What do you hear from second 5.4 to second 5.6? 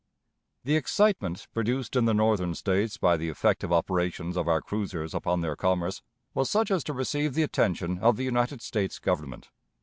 their